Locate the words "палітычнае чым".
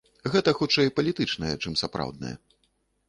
0.99-1.79